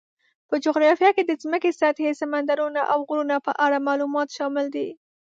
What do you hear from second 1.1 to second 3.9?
کې د ځمکې سطحې، سمندرونو، او غرونو په اړه